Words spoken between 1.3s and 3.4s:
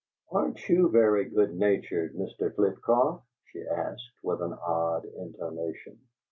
natured, Mr. Flitcroft?"